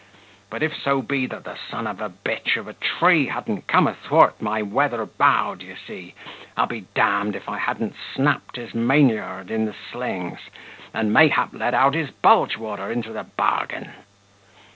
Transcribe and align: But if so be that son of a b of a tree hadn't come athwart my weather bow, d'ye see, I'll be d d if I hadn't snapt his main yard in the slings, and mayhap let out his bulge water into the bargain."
But 0.49 0.63
if 0.63 0.75
so 0.75 1.03
be 1.03 1.27
that 1.27 1.45
son 1.69 1.85
of 1.85 2.01
a 2.01 2.09
b 2.09 2.35
of 2.55 2.67
a 2.67 2.73
tree 2.73 3.27
hadn't 3.27 3.67
come 3.67 3.85
athwart 3.85 4.41
my 4.41 4.63
weather 4.63 5.05
bow, 5.05 5.53
d'ye 5.53 5.75
see, 5.75 6.15
I'll 6.57 6.65
be 6.65 6.79
d 6.81 6.87
d 6.95 7.01
if 7.37 7.47
I 7.47 7.59
hadn't 7.59 7.93
snapt 8.15 8.55
his 8.55 8.73
main 8.73 9.09
yard 9.09 9.51
in 9.51 9.65
the 9.65 9.75
slings, 9.91 10.39
and 10.91 11.13
mayhap 11.13 11.49
let 11.53 11.75
out 11.75 11.93
his 11.93 12.09
bulge 12.09 12.57
water 12.57 12.91
into 12.91 13.13
the 13.13 13.25
bargain." 13.25 13.91